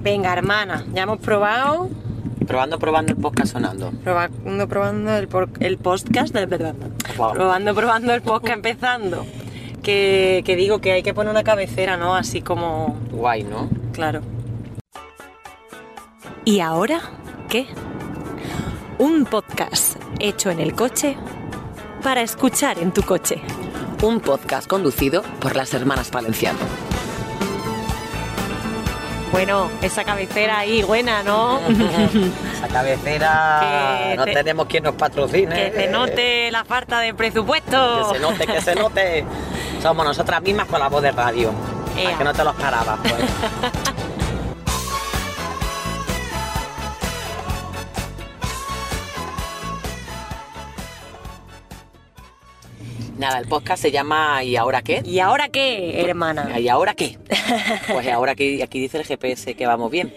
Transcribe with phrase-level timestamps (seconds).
[0.00, 1.88] Venga, hermana, ya hemos probado,
[2.46, 3.90] Probando, probando el podcast sonando.
[4.02, 6.34] probando, probando el, por- el podcast,
[7.16, 7.32] Wow.
[7.34, 9.26] probando, probando el podcast empezando.
[9.82, 12.14] Que, que digo que hay que poner una cabecera, ¿no?
[12.14, 13.68] Así como, Guay, ¿no?
[13.92, 14.20] claro.
[16.44, 17.00] ¿Y ahora
[17.50, 17.66] qué?
[18.98, 21.16] Un podcast hecho en el coche
[22.02, 23.42] para escuchar en tu coche.
[24.02, 26.58] Un podcast conducido por las hermanas Palenciano.
[29.32, 31.60] Bueno, esa cabecera ahí buena, ¿no?
[32.56, 33.60] Esa cabecera.
[34.10, 35.70] Que no te- tenemos quien nos patrocine.
[35.70, 38.12] que se note la falta de Que presupuesto.
[38.12, 39.24] se note, que se note.
[39.82, 41.52] Somos nosotras mismas con la voz de radio.
[41.96, 42.16] Ea.
[42.16, 43.14] Que no te lo esperabas, pues.
[53.18, 55.02] Nada, el podcast se llama ¿Y ahora qué?
[55.04, 56.60] ¿Y ahora qué, hermana?
[56.60, 57.18] ¿Y ahora qué?
[57.92, 60.14] Pues ahora que aquí dice el GPS que vamos bien.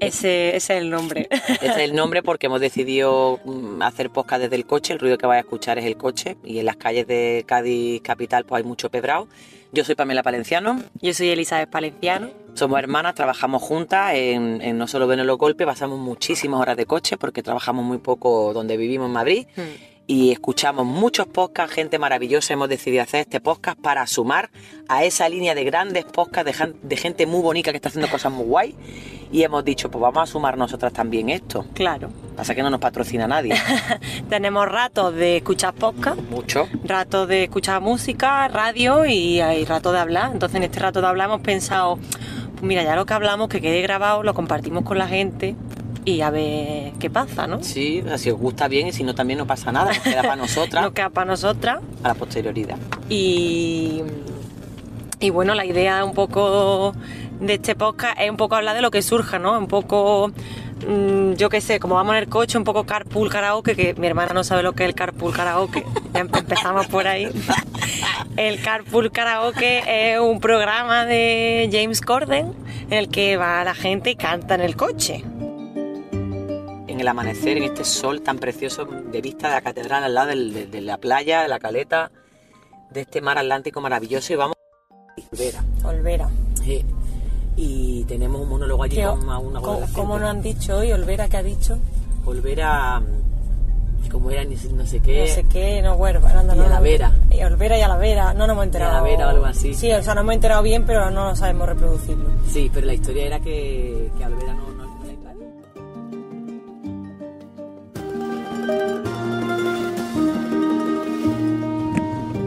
[0.00, 1.28] Ese, ese es el nombre.
[1.30, 4.94] Este es el nombre porque hemos decidido mm, hacer podcast desde el coche.
[4.94, 6.38] El ruido que vais a escuchar es el coche.
[6.42, 9.28] Y en las calles de Cádiz capital pues hay mucho pedrado.
[9.72, 10.82] Yo soy Pamela Palenciano.
[11.02, 12.30] Yo soy Elizabeth Palenciano.
[12.54, 15.66] Somos hermanas, trabajamos juntas en, en No Solo Ven los Golpes.
[15.66, 19.46] Pasamos muchísimas horas de coche porque trabajamos muy poco donde vivimos en Madrid.
[20.10, 22.52] Y escuchamos muchos podcasts, gente maravillosa.
[22.52, 24.50] Hemos decidido hacer este podcast para sumar
[24.88, 28.44] a esa línea de grandes podcasts de, gente muy bonita que está haciendo cosas muy
[28.44, 28.74] guay.
[29.30, 31.64] Y hemos dicho, pues vamos a sumar nosotras también esto.
[31.74, 32.10] Claro.
[32.36, 33.54] Pasa que no nos patrocina nadie.
[34.28, 36.68] Tenemos ratos de escuchar podcast, Mucho.
[36.82, 40.32] ratos de escuchar música, radio y hay rato de hablar.
[40.32, 42.00] Entonces en este rato de hablar hemos pensado,
[42.54, 45.54] pues mira, ya lo que hablamos, que quede grabado, lo compartimos con la gente
[46.04, 47.62] y a ver qué pasa, ¿no?
[47.62, 49.88] Sí, si os gusta bien y si no también no pasa nada.
[49.92, 51.80] Nos queda para nosotras Nos queda para nosotras.
[52.02, 52.76] a la posterioridad.
[53.08, 54.02] Y,
[55.20, 56.94] y bueno, la idea un poco
[57.40, 59.58] de este podcast es un poco hablar de lo que surja, ¿no?
[59.58, 60.30] Un poco,
[60.88, 64.06] mm, yo qué sé, como vamos en el coche, un poco carpool karaoke, que mi
[64.06, 65.84] hermana no sabe lo que es el carpool karaoke.
[66.12, 67.28] Ya em- empezamos por ahí.
[68.36, 69.82] El carpool karaoke
[70.14, 72.52] es un programa de James Corden
[72.90, 75.24] en el que va la gente y canta en el coche.
[77.00, 80.26] En el amanecer, en este sol tan precioso de vista de la catedral al lado
[80.28, 82.10] del- de, de la playa, de la caleta,
[82.90, 84.54] de este mar Atlántico maravilloso y vamos
[85.16, 85.64] a Olvera.
[85.82, 86.28] Olvera.
[86.62, 86.84] Sí.
[87.56, 90.92] Y tenemos un monólogo allí ¿Qué- con una ¿Cómo, cómo nos han dicho hoy?
[90.92, 91.78] Olvera, ¿qué ha dicho?
[92.26, 95.20] Olvera, mm, como era, ni no sé qué.
[95.20, 96.82] no sé qué, no huerva, no, no, Y no, a la no.
[96.82, 97.12] vera.
[97.30, 98.92] Y Olvera y a la vera, no nos hemos enterado.
[98.92, 99.72] Y a la vera o algo así.
[99.72, 102.28] Sí, o sea, nos hemos enterado bien, pero no sabemos reproducirlo.
[102.50, 104.69] Sí, pero la historia era que, que a Olvera no,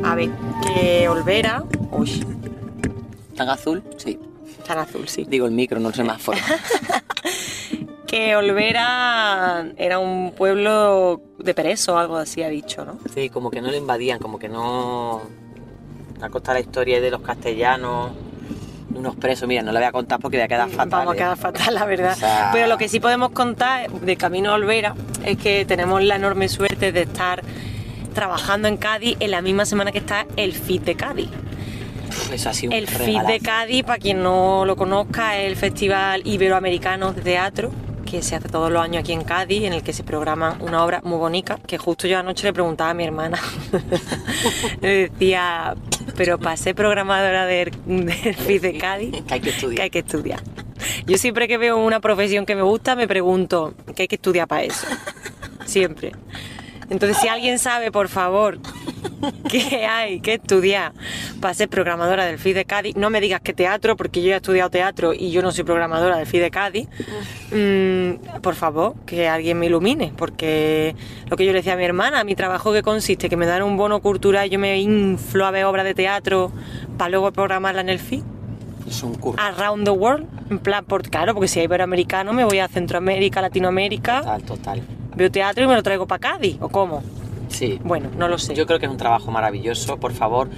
[0.06, 0.30] A ver,
[0.66, 1.64] que Olvera.
[1.92, 2.26] Uy,
[3.36, 3.84] ¿Tan azul?
[3.98, 4.20] Sí.
[4.68, 5.26] tan azul, sí.
[5.28, 6.38] Digo el micro, no el semáforo.
[8.08, 13.00] Que Olvera era un pueblo de preso o algo así, ha dicho, ¿no?
[13.12, 15.20] Sí, como que no lo invadían, como que no.
[16.22, 18.12] A costa la historia de los castellanos,
[18.94, 19.48] unos presos.
[19.48, 20.90] Mira, no la voy a contar porque voy a quedar fatal.
[20.92, 21.18] Vamos a ¿eh?
[21.18, 22.12] quedar fatal, la verdad.
[22.12, 24.94] O sea- Pero lo que sí podemos contar de camino a Olvera
[25.26, 27.42] es que tenemos la enorme suerte de estar
[28.14, 31.30] trabajando en Cádiz en la misma semana que está el FIT de Cádiz.
[32.10, 33.40] Pff, Eso ha sido un El FIT de.
[33.40, 37.72] Cádiz, para quien no lo conozca, es el Festival Iberoamericano de Teatro
[38.14, 40.86] que se hace todos los años aquí en Cádiz, en el que se programa una
[40.86, 43.40] obra muy bonita, que justo yo anoche le preguntaba a mi hermana,
[44.82, 45.74] le decía,
[46.16, 49.78] pero para ser programadora del, del FIT de Cádiz, Que hay que estudiar.
[49.78, 50.40] que hay que estudiar.
[51.08, 54.48] Yo siempre que veo una profesión que me gusta, me pregunto, ¿qué hay que estudiar
[54.48, 54.86] para eso?
[55.66, 56.12] Siempre.
[56.90, 58.60] Entonces, si alguien sabe, por favor,
[59.50, 60.92] qué hay que estudiar
[61.40, 64.36] para ser programadora del FID de Cádiz, no me digas que teatro, porque yo he
[64.36, 66.88] estudiado teatro y yo no soy programadora del FID de Cádiz.
[67.52, 70.96] Mm, por favor, que alguien me ilumine, porque
[71.30, 73.64] lo que yo le decía a mi hermana, mi trabajo que consiste, que me dan
[73.64, 76.52] un bono cultural y yo me inflo a ver obras de teatro
[76.98, 78.24] para luego programarla en el FID
[78.88, 79.42] Es un curso.
[79.42, 83.42] around the world, en plan, por, claro, porque si hay iberoamericano me voy a Centroamérica,
[83.42, 84.82] Latinoamérica, Total, total.
[85.16, 87.04] Veo teatro y me lo traigo para Cádiz, ¿o cómo?
[87.50, 87.80] Sí.
[87.84, 88.56] Bueno, no lo sé.
[88.56, 89.98] Yo creo que es un trabajo maravilloso.
[89.98, 90.50] Por favor,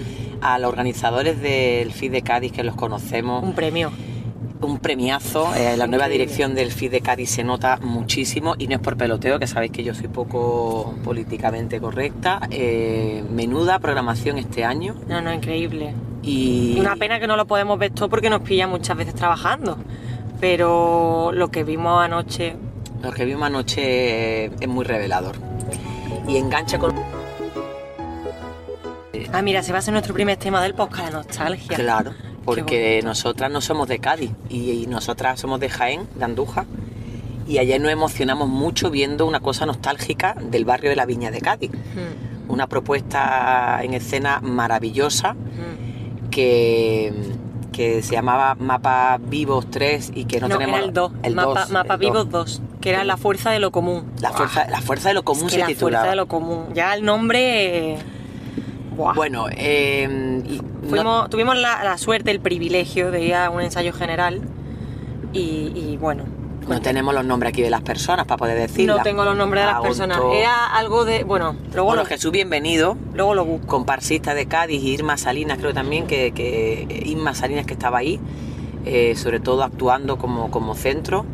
[0.42, 3.92] a los organizadores del FID de Cádiz que los conocemos, Un premio.
[4.62, 5.54] un premiazo.
[5.56, 8.96] eh, la nueva dirección del FID de Cádiz se nota muchísimo y no es por
[8.96, 12.40] peloteo, que sabéis que yo soy poco políticamente correcta.
[12.50, 15.94] Eh, menuda programación este año No, no, increíble.
[16.24, 19.78] y Una pena que no lo podemos ver todo porque nos pilla muchas veces trabajando.
[20.40, 22.56] Pero lo que vimos anoche,
[23.02, 25.36] lo que vimos anoche eh, es muy revelador
[26.28, 26.94] y engancha con
[29.32, 31.78] ah, mira, se va a ser nuestro primer tema del podcast, la nostalgia.
[31.78, 32.14] claro.
[32.44, 36.66] porque nosotras no somos de Cádiz y, y nosotras somos de Jaén, de Andújar.
[37.48, 41.42] Y ayer nos emocionamos mucho viendo una cosa nostálgica del barrio de la Viña de
[41.42, 41.72] Cádiz.
[41.72, 46.30] Mm, Una propuesta en escena maravillosa mm.
[46.30, 47.14] que,
[47.76, 51.36] que se llamaba Mapa Vivos 3 y que no, No, tenemos era el 2, el
[51.36, 52.60] Mapa, 2, Mapa el Vivos 2.
[52.60, 54.06] 2, que era la fuerza de lo común.
[54.22, 56.04] La fuerza, la fuerza de lo común Es que se la titulaba.
[56.04, 56.68] fuerza de lo común.
[56.74, 57.94] Ya el nombre.
[57.94, 57.98] eh,
[58.96, 59.14] Buah.
[59.14, 63.60] Bueno, eh, y no- Fuimos- tuvimos la, la suerte, el privilegio de ir a un
[63.62, 64.40] ensayo general
[65.34, 66.24] y, y bueno.
[66.68, 68.98] No tenemos los nombres aquí de las personas para poder decirlo.
[68.98, 70.20] No tengo los nombres de las personas.
[70.34, 71.24] Era algo de.
[71.24, 72.98] Bueno, luego, Bueno, lo, Jesús, bienvenido.
[73.14, 73.68] luego lo busco.
[73.68, 78.20] comparsista de Cádiz, Irma Salinas, creo también que, que Irma Salinas que estaba ahí,
[78.86, 81.26] eh, sobre todo actuando como, como centro.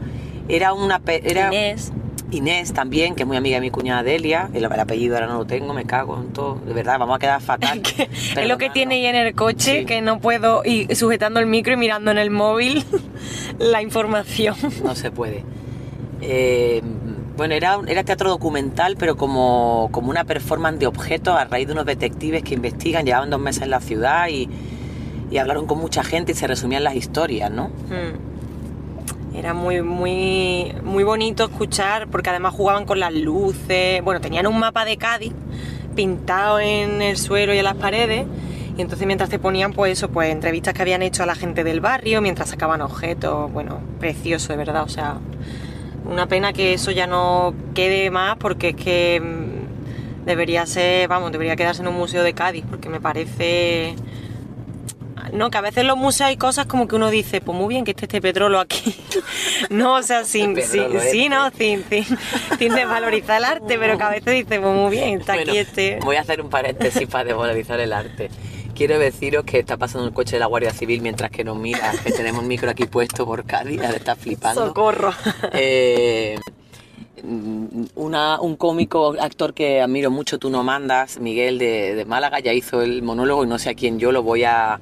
[0.50, 1.94] Era una era Inés.
[2.32, 5.36] Inés también, que es muy amiga de mi cuñada Delia, el, el apellido ahora no
[5.40, 7.82] lo tengo, me cago en todo, de verdad, vamos a quedar fatal.
[8.38, 9.86] Es lo que tiene ahí en el coche, Sí.
[9.86, 12.86] que no puedo ir sujetando el micro y mirando en el móvil
[13.60, 14.56] la información.
[14.84, 15.44] No se puede.
[16.22, 16.82] Eh,
[17.38, 21.74] bueno, era, era teatro documental, pero como, como una performance de objetos a raíz de
[21.74, 24.48] unos detectives que investigan, llevaban dos meses en la ciudad y,
[25.32, 27.70] y hablaron con mucha gente y se resumían las historias, ¿no?
[27.90, 28.31] Mm.
[29.34, 34.04] Era muy, muy, muy bonito escuchar, porque además jugaban con las luces.
[34.04, 35.34] Bueno, tenían un mapa de Cádiz
[35.96, 38.26] pintado en el suelo y en las paredes.
[38.78, 41.64] Y entonces mientras te ponían, pues eso, pues entrevistas que habían hecho a la gente
[41.64, 44.84] del barrio, mientras sacaban objetos, bueno, precioso de verdad.
[44.84, 45.18] O sea,
[46.06, 51.32] una pena que eso ya no quede más, porque es que mm, debería ser, vamos,
[51.32, 53.96] debería quedarse en un museo de Cádiz, porque me parece
[55.34, 57.68] no, que a veces en los museos hay cosas como que uno dice, pues muy
[57.70, 58.96] bien que esté este petróleo aquí.
[59.70, 61.30] no, o sea, sin, Este sin- petróleo sí, este.
[61.30, 62.18] no, sin, sin,
[62.60, 65.58] sin desvalorizar el arte, pero que a veces dice, pues muy bien, está Bueno, aquí
[65.60, 66.00] este.
[66.02, 68.30] Voy a hacer un paréntesis para desvalorizar el arte.
[68.76, 71.92] Quiero deciros que está pasando el coche de la Guardia Civil mientras que nos mira,
[72.04, 74.66] que tenemos un micro aquí puesto por Cádiz, ahora está flipando.
[74.68, 75.14] Socorro.
[75.54, 76.38] Eh,
[77.96, 82.54] una- un cómico, actor que admiro mucho, tú no mandas, Miguel de, de Málaga, ya
[82.54, 84.80] hizo el monólogo y no sé a quién yo lo voy a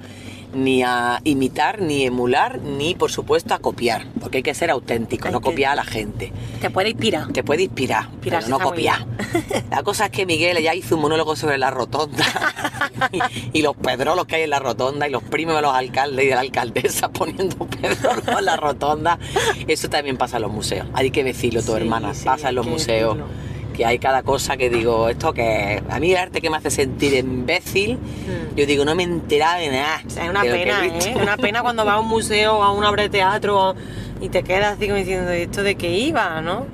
[0.53, 5.27] ni a imitar, ni emular, ni por supuesto a copiar, porque hay que ser auténtico,
[5.27, 6.31] Hay no que- copiar a la gente.
[6.61, 7.31] Te puede inspirar.
[7.31, 9.05] Te puede inspirar, Inspirarse pero no copiar.
[9.71, 12.25] La cosa es que Miguel ya hizo un monólogo sobre la rotonda
[13.11, 13.19] y,
[13.59, 16.27] y los pedrolos que hay en la rotonda y los primos de los alcaldes y
[16.29, 19.19] de la alcaldesa poniendo pedrolos en la rotonda.
[19.67, 20.87] Eso también pasa en los museos.
[20.93, 22.13] Hay que decirlo todo, Sí, hermana.
[22.13, 23.17] sí, pasa en los museos.
[23.17, 23.48] decirlo.
[23.79, 26.69] Que hay cada cosa que digo, esto que a mí el arte que me hace
[26.69, 28.55] sentir imbécil, Mm.
[28.57, 30.01] yo digo, no me he enterado de nada.
[30.05, 30.85] O sea, es una pena.
[30.85, 31.15] ¿eh?
[31.15, 33.75] Una pena cuando vas a un museo o a una obra de teatro
[34.19, 36.65] y te quedas así como diciendo, ¿esto de qué iba, no?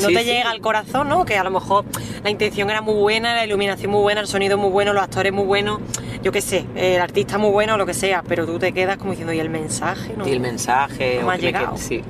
[0.00, 0.26] No Sí, te sí.
[0.26, 1.24] llega al corazón, ¿no?
[1.24, 1.84] Que a lo mejor
[2.22, 5.32] la intención era muy buena, la iluminación muy buena, el sonido muy bueno, los actores
[5.32, 5.80] muy buenos,
[6.22, 9.10] yo qué sé, el artista muy bueno, lo que sea, pero tú te quedas como
[9.10, 10.14] diciendo, ¿y el mensaje?
[10.16, 10.24] No?
[10.28, 11.18] Y el mensaje.
[11.20, 11.76] No me ha llegado.
[11.76, 12.04] sí,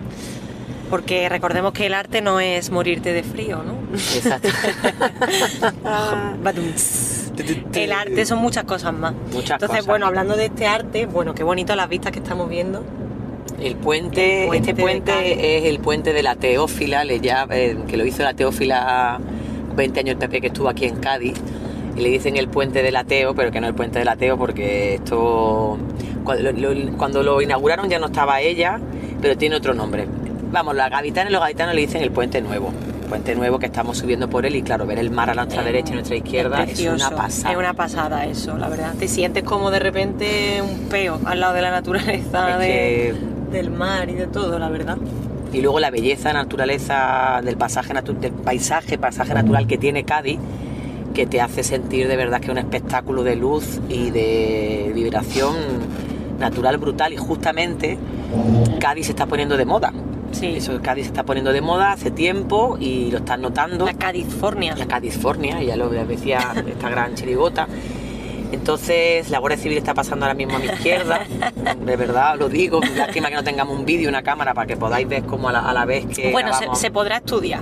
[0.90, 3.74] Porque recordemos que el arte no es morirte de frío, ¿no?
[3.94, 4.48] exacto.
[6.42, 7.32] Badums.
[7.74, 9.12] El arte son muchas cosas más.
[9.32, 9.86] Muchas Entonces, cosas.
[9.86, 12.82] bueno, hablando de este arte, bueno, qué bonito las vistas que estamos viendo.
[13.60, 17.76] El puente, El puente este puente es el puente de la Teófila, le ya, eh,
[17.88, 19.18] que lo hizo la Teófila
[19.76, 21.36] 20 años PP que estuvo aquí en Cádiz.
[21.96, 24.94] Y le dicen el puente del ateo, pero que no el puente del ateo porque
[24.94, 25.76] esto...
[26.24, 28.78] Cuando lo, lo- cuando lo inauguraron ya no estaba ella,
[29.20, 30.06] pero tiene otro nombre.
[30.50, 32.72] Vamos, los gaditanos y los gaditanos le dicen el puente nuevo.
[33.08, 35.90] Puente nuevo que estamos subiendo por él y claro, ver el mar a nuestra derecha
[35.90, 37.52] y a nuestra izquierda es, una pasada.
[37.52, 38.94] Es una pasada eso, la verdad.
[38.98, 43.14] Te sientes como de repente un peo al lado de la naturaleza, Es de- que-
[43.52, 44.98] del mar y de todo, la verdad.
[45.54, 50.38] Y luego la belleza, naturaleza del pasaje del paisaje, pasaje natural que tiene Cádiz,
[51.14, 55.54] que te hace sentir de verdad que es un espectáculo de luz y de vibración
[56.38, 57.14] natural brutal.
[57.14, 57.96] Y justamente
[58.78, 59.94] Cádiz se está poniendo de moda.
[60.32, 60.54] Sí.
[60.56, 63.86] Eso Cádiz se está poniendo de moda hace tiempo y lo estás notando.
[63.86, 64.74] La California.
[64.76, 67.66] La California, ya lo decía esta gran chirigota.
[68.52, 71.20] Entonces, la Guardia Civil está pasando ahora mismo a mi izquierda,
[71.84, 72.80] de verdad lo digo.
[72.96, 75.60] Lástima que no tengamos un vídeo, una cámara para que podáis ver cómo a la,
[75.60, 76.32] a la vez que.
[76.32, 77.60] Bueno, se, podrá estudiar.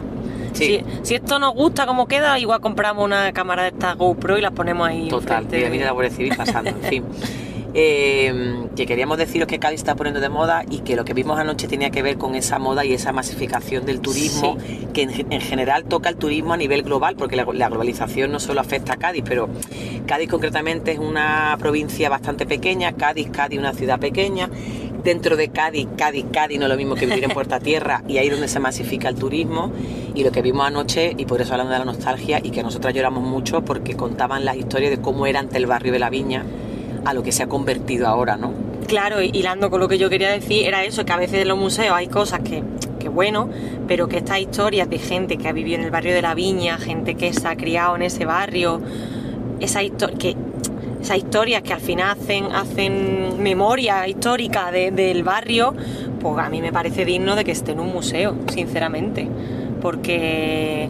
[0.52, 0.84] Sí.
[1.02, 4.40] Si, si esto nos gusta como queda, igual compramos una cámara de esta GoPro y
[4.40, 5.08] la ponemos ahí.
[5.08, 7.04] Total, de- mira la Guardia Civil pasando, en fin.
[7.78, 8.32] Eh,
[8.74, 11.68] que queríamos deciros que Cádiz está poniendo de moda y que lo que vimos anoche
[11.68, 14.56] tenía que ver con esa moda y esa masificación del turismo,
[14.94, 18.40] que en, en general toca el turismo a nivel global, porque la, la globalización no
[18.40, 19.50] solo afecta a Cádiz, pero
[20.06, 24.48] Cádiz concretamente es una provincia bastante pequeña, Cádiz, Cádiz una ciudad pequeña.
[25.04, 28.16] Dentro de Cádiz, Cádiz, Cádiz no es lo mismo que vivir en Puerta Tierra y
[28.16, 29.70] ahí es donde se masifica el turismo
[30.14, 32.94] y lo que vimos anoche y por eso hablando de la nostalgia y que nosotras
[32.94, 36.44] lloramos mucho porque contaban las historias de cómo era ante el barrio de la Viña
[37.06, 38.52] a lo que se ha convertido ahora, ¿no?
[38.86, 41.48] Claro, y hilando con lo que yo quería decir, era eso, que a veces en
[41.48, 42.62] los museos hay cosas que,
[43.00, 43.48] que bueno,
[43.88, 46.78] pero que estas historias de gente que ha vivido en el barrio de la Viña,
[46.78, 48.80] gente que se ha criado en ese barrio,
[49.60, 49.80] esa
[50.18, 50.36] que
[51.00, 55.74] esas historias que al final hacen, hacen memoria histórica de- del barrio,
[56.20, 59.28] pues a mí me parece digno de que esté en un museo, sinceramente,
[59.80, 60.88] porque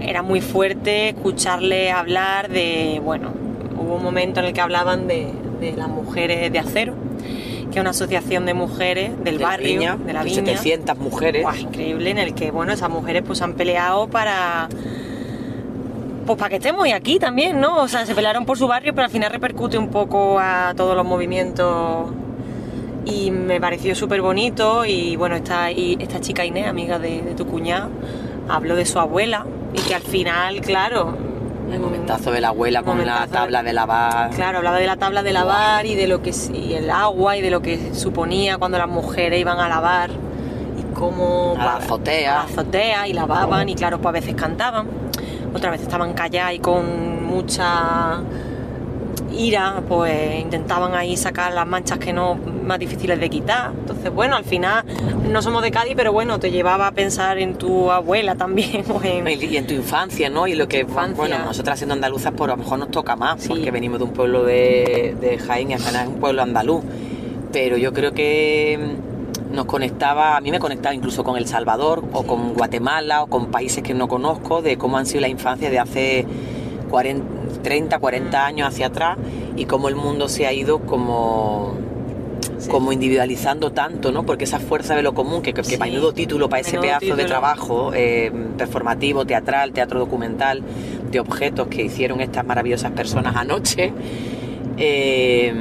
[0.00, 3.30] era muy fuerte escucharle hablar de, bueno,
[3.78, 5.28] hubo un momento en el que hablaban de,
[5.60, 6.94] de las mujeres de acero,
[7.70, 10.44] que es una asociación de mujeres del De barrio, Viña, de la Viña.
[10.44, 11.42] 700 mujeres.
[11.42, 14.68] Guau, increíble, en el que, bueno, esas mujeres pues han peleado para...
[16.26, 17.82] Pues para que estemos aquí también, ¿no?
[17.82, 20.96] O sea, se pelearon por su barrio, pero al final repercute un poco a todos
[20.96, 22.10] los movimientos
[23.04, 27.34] y me pareció súper bonito y bueno, esta, y esta chica Inés, amiga de, de
[27.34, 27.90] tu cuñado,
[28.48, 29.44] habló de su abuela
[29.74, 31.33] y que al final, claro...
[31.72, 34.30] El momentazo de la abuela con la tabla de lavar.
[34.30, 37.42] Claro, hablaba de la tabla de lavar y de lo que y el agua y
[37.42, 40.10] de lo que suponía cuando las mujeres iban a lavar
[40.78, 42.32] y cómo A la azotea.
[42.32, 44.86] a la azotea y lavaban y claro, pues a veces cantaban,
[45.54, 48.20] otras veces estaban calladas y con mucha
[49.32, 53.72] ira, pues intentaban ahí sacar las manchas que no más difíciles de quitar.
[53.78, 54.84] Entonces, bueno, al final
[55.30, 59.02] no somos de Cádiz, pero bueno, te llevaba a pensar en tu abuela también o
[59.02, 60.46] en Y en tu infancia, ¿no?
[60.46, 61.14] Y lo que, Infancia.
[61.16, 63.48] bueno, nosotras siendo andaluzas, pues a lo mejor nos toca más, Sí.
[63.48, 66.82] porque venimos de un pueblo de, de Jaén y apenas es un pueblo andaluz.
[67.52, 68.96] Pero yo creo que
[69.50, 73.26] mm, nos conectaba, a mí me conectaba incluso con El Salvador, o con Guatemala, o
[73.28, 76.26] con países que no conozco, de cómo han sido la infancia de hace
[76.90, 77.24] 40,
[77.62, 79.16] 30, 40 años hacia atrás,
[79.56, 81.74] y cómo el mundo se ha ido como
[82.64, 82.70] Sí.
[82.70, 84.24] como individualizando tanto, ¿no?
[84.24, 85.78] Porque esa fuerza de lo común, que, que, que Sí.
[85.78, 90.62] menudo título para ese pedazo de trabajo eh, performativo, teatral, teatro documental,
[91.10, 93.92] de objetos que hicieron estas maravillosas personas anoche.
[94.76, 95.54] eh,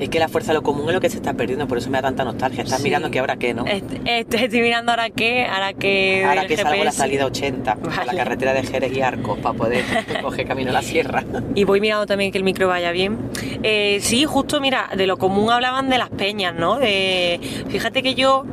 [0.00, 1.90] es que la fuerza de lo común es lo que se está perdiendo, por eso
[1.90, 2.62] me da tanta nostalgia.
[2.64, 2.84] Estás Sí.
[2.84, 3.66] mirando que ahora qué, ¿no?
[3.66, 6.24] Est- est- Estoy mirando ahora qué, ahora que.
[6.24, 9.84] Ahora que salgo la salida 80, por la carretera de Jerez y Arcos, para poder
[10.22, 11.24] coger camino a la sierra.
[11.54, 13.18] Y voy mirando también que el micro vaya bien.
[13.62, 16.78] Eh, sí, justo, mira, de lo común hablaban de las peñas, ¿no?
[16.78, 17.38] De,
[17.68, 18.44] fíjate que yo,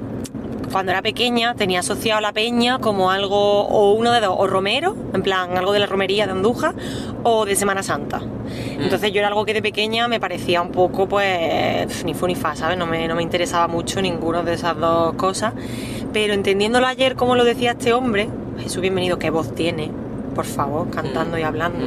[0.71, 4.95] cuando era pequeña, tenía asociado la peña como algo, o uno de dos, o romero,
[5.13, 6.75] en plan, algo de la romería de Andújar,
[7.24, 8.21] o de Semana Santa.
[8.79, 12.36] Entonces yo era algo que de pequeña me parecía un poco, pues, ni fu ni
[12.36, 12.77] fa, ¿sabes?
[12.77, 15.53] No me, no me interesaba mucho ninguno de esas dos cosas.
[16.13, 19.91] Pero entendiéndolo ayer, como lo decía este hombre, Jesús, bienvenido, qué voz tiene,
[20.36, 21.86] por favor, cantando y hablando.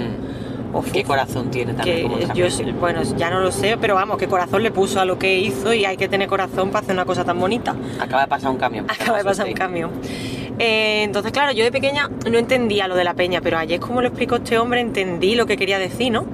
[0.73, 2.47] Uf, ¿Qué corazón tiene también como yo,
[2.79, 5.73] bueno, ya no lo sé, pero vamos, qué corazón le puso a lo que hizo
[5.75, 7.75] y hay que tener corazón para hacer una cosa tan bonita.
[7.99, 8.87] Acaba de pasar un camión.
[8.89, 9.91] Acaba de pasar un camión.
[10.59, 14.01] Eh, entonces, claro, yo de pequeña no entendía lo de la peña, pero ayer, como
[14.01, 16.27] lo explicó este hombre, entendí lo que quería decir, ¿no?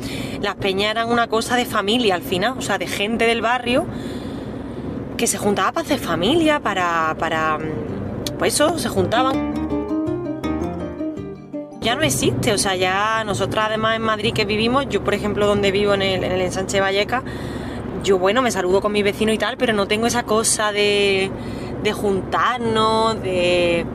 [0.42, 3.86] Las peñas eran una cosa de familia al final, o sea, de gente del barrio
[5.16, 9.65] que se juntaba para hacer familia, para, para mm, pues eso, se juntaban.
[11.86, 15.46] Ya no existe, o sea, ya nosotras además en Madrid que vivimos, yo por ejemplo
[15.46, 17.22] donde vivo en el, en el ensanche Valleca,
[18.02, 21.30] yo bueno, me saludo con mi vecino y tal, pero no tengo esa cosa de,
[21.84, 23.86] de juntarnos, de,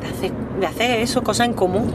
[0.00, 1.92] de, hacer, de hacer eso, cosas en común.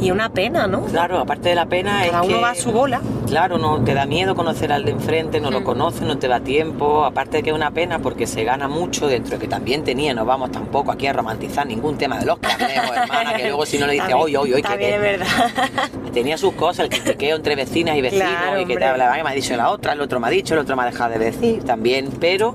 [0.00, 0.82] Y una pena, ¿no?
[0.84, 2.42] Claro, aparte de la pena Cada es uno que...
[2.42, 3.00] va a su bola.
[3.26, 5.64] Claro, no te da miedo conocer al de enfrente, no lo Mm.
[5.64, 7.04] conoces, no te da tiempo.
[7.04, 10.14] Aparte de que es una pena porque se gana mucho dentro de que también tenía,
[10.14, 13.78] no vamos tampoco aquí a romantizar ningún tema de los cameos, hermana, que luego si
[13.78, 15.26] no le dices, hoy, hoy, hoy, que verdad.
[16.14, 19.22] tenía sus cosas, el critiqueo entre vecinas y vecinos, Claro, y que te hablaba, "Ay,
[19.22, 21.10] me ha dicho la otra, el otro me ha dicho, el otro me ha dejado
[21.12, 22.54] de decir, también, pero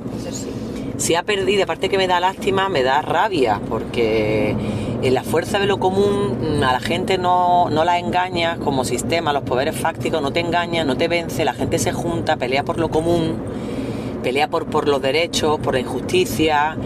[0.97, 4.55] se ha perdido, aparte que me da lástima, me da rabia, porque
[5.11, 9.33] la fuerza de lo común mm, a la gente no, no la engaña como sistema,
[9.33, 12.79] los poderes fácticos no te engañan, no te vence, la gente se junta, pelea por
[12.79, 13.35] lo común,
[14.23, 16.77] pelea por, por los derechos, por la injusticia.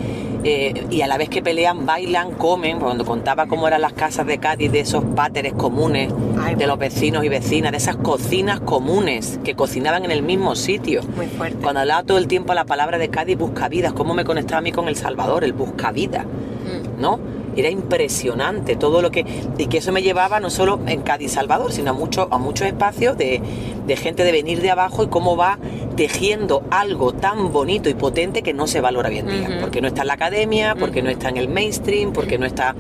[0.44, 2.80] eh, y a la vez que pelean, bailan, comen.
[2.80, 6.80] Cuando contaba cómo eran las casas de Cádiz, de esos páteres comunes, Ay, de los
[6.80, 11.02] vecinos y vecinas, de esas cocinas comunes que cocinaban en el mismo sitio.
[11.18, 11.58] Muy fuerte.
[11.62, 14.72] Cuando hablaba todo el tiempo la palabra de Cádiz, buscavidas, cómo me conectaba a mí
[14.72, 17.02] con El Salvador, el buscavidas, Mm.
[17.02, 17.20] ¿no?
[17.56, 19.26] Era impresionante todo lo que...
[19.58, 22.68] Y que eso me llevaba no solo en Cádiz Salvador, sino a, mucho, a muchos
[22.68, 23.42] espacios de,
[23.86, 25.60] de gente de venir de abajo y cómo va
[25.96, 29.58] tejiendo algo tan bonito y potente que no se valora hoy en día.
[29.62, 32.76] Porque no está en la academia, porque no está en el mainstream, porque no está...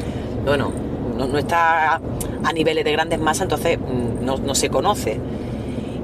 [0.45, 0.71] Bueno,
[1.17, 2.01] no, no está a,
[2.43, 5.19] a niveles de grandes masas, entonces mm, no, no se conoce.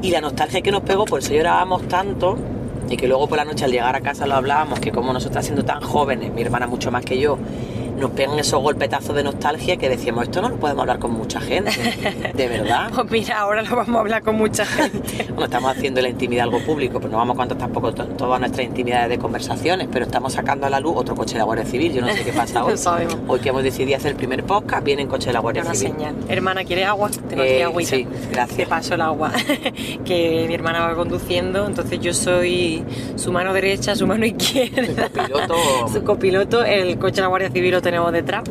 [0.02, 2.38] Y la nostalgia que nos pegó, por eso llorábamos tanto,
[2.90, 5.46] y que luego por la noche al llegar a casa lo hablábamos, que como nosotras
[5.46, 7.38] siendo tan jóvenes, mi hermana mucho más que yo,
[8.00, 11.40] nos pegan esos golpetazos de nostalgia que decíamos, esto no lo podemos hablar con mucha
[11.40, 11.72] gente,
[12.34, 12.92] de verdad.
[12.94, 15.24] Pues mira, ahora lo vamos a hablar con mucha gente.
[15.30, 18.66] bueno, estamos haciendo la intimidad algo público, pues no vamos a contar tampoco todas nuestras
[18.66, 21.94] intimidades de conversaciones, pero estamos sacando a la luz otro coche de la Guardia Civil,
[21.94, 22.78] yo no sé qué pasa hoy.
[22.78, 23.16] sabemos.
[23.28, 25.74] Hoy que hemos decidido hacer el primer podcast, viene en coche de la Guardia Una
[25.74, 25.94] Civil.
[25.96, 26.16] señal.
[26.28, 27.10] Hermana, ¿quiere agua?
[27.30, 27.96] Tengo aquí Eh, agüita.
[27.96, 28.58] sí, gracias.
[28.58, 29.32] Te paso el agua.
[30.04, 32.84] que mi hermana va conduciendo, entonces yo soy
[33.16, 35.10] su mano derecha, su mano izquierda.
[35.10, 35.56] copiloto.
[35.92, 38.44] su copiloto, el coche de la Guardia Civil tenemos detrás.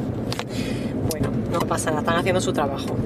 [1.10, 2.96] Bueno, no pasa nada, están haciendo su trabajo.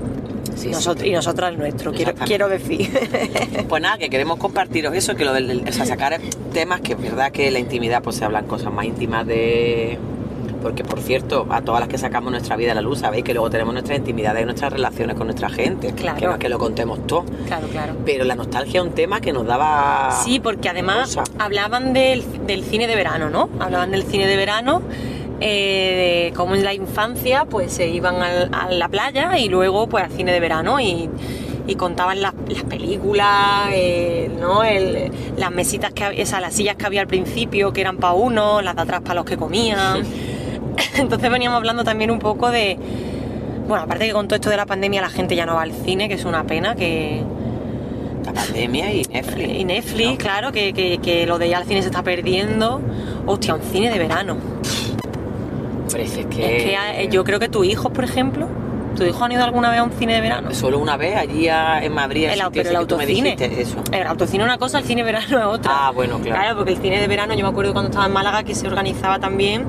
[0.55, 1.11] Sí, Nosotros, sí.
[1.11, 2.91] y nosotras el nuestro, quiero, quiero decir.
[3.69, 6.19] Pues nada, que queremos compartiros eso, que lo del, del- o sea, sacar
[6.53, 9.99] temas que es verdad que en la intimidad pues se hablan cosas más íntimas de...
[10.63, 13.33] Porque por cierto, a todas las que sacamos nuestra vida a la luz, sabéis que
[13.33, 15.93] luego tenemos nuestra intimidad y nuestras relaciones con nuestra gente.
[15.93, 16.19] Claro.
[16.19, 17.25] Que no es que lo contemos todo.
[17.47, 17.93] claro, claro.
[18.05, 20.11] Pero la nostalgia es un tema que nos daba...
[20.25, 21.25] Sí, porque además cosa.
[21.39, 23.49] hablaban del, del cine de verano, ¿no?
[23.61, 24.83] Hablaban del cine de verano,
[25.41, 29.89] eh, de cómo en la infancia pues se iban al- a la playa y luego
[29.89, 31.09] pues al cine de verano y,
[31.67, 34.65] y contaban las, las películas, eh, ¿no?
[34.65, 38.15] El- las mesitas que había, sea, las sillas que había al principio que eran para
[38.15, 40.03] uno, las de atrás para los que comían.
[40.97, 42.77] Entonces veníamos hablando también un poco de...
[43.69, 45.73] Bueno, aparte que con todo esto de la pandemia la gente ya no va al
[45.73, 47.23] cine, que es una pena que,
[48.25, 49.49] La pandemia y Netflix.
[49.59, 50.17] y Netflix, ¿no?
[50.19, 52.81] claro, que, que- que lo de ir al cine se está perdiendo.
[53.27, 54.37] Hostia, un cine de verano.
[55.97, 56.57] Es que...
[56.57, 58.47] Es que eh, yo creo que tus hijos, por ejemplo,
[58.97, 60.53] ¿tus hijos han ido alguna vez a un cine de verano?
[60.55, 63.37] Solo una vez allí a- en Madrid, El, pero el que tú me autocine.
[63.37, 63.77] dijiste, eso.
[63.93, 65.73] El autocine es una cosa, el cine de verano es otra.
[65.75, 66.41] Ah, bueno, claro.
[66.41, 68.67] Claro, porque el cine de verano, yo me acuerdo cuando estaba en Málaga que se
[68.67, 69.65] organizaba también,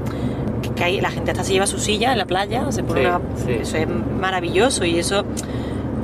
[0.62, 3.02] que, que ahí la gente hasta se lleva su silla en la playa, se pone
[3.02, 3.52] Sí, una- sí.
[3.62, 3.88] Eso es
[4.20, 5.24] maravilloso y eso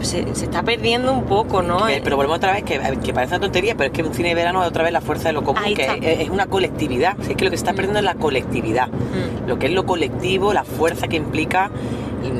[0.06, 1.80] se, se está perdiendo un poco, ¿no?
[2.04, 4.36] Pero volvemos otra vez, que, que parece una tontería, pero es que un cine de
[4.36, 7.20] verano es otra vez la fuerza de lo común, Ahí que es, es una colectividad.
[7.22, 8.88] Es que lo que se está perdiendo es la colectividad.
[8.88, 9.48] Mm.
[9.48, 11.70] Lo que es lo colectivo, la fuerza que implica.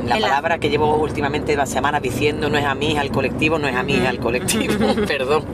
[0.06, 3.68] La palabra que llevo últimamente las semanas diciendo no es a mí, al colectivo, no
[3.68, 4.06] es a mí, Ujú.
[4.08, 4.74] al colectivo.
[5.06, 5.44] Perdón.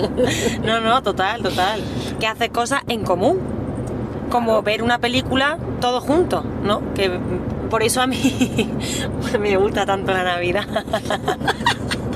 [0.64, 1.82] No, no, total, total.
[2.18, 3.38] Que hace cosas en común.
[4.30, 4.62] Como Claro.
[4.62, 6.80] ver una película todos juntos, ¿no?
[6.94, 8.16] Que mm, por eso a mí
[9.40, 10.64] me gusta tanto la Navidad.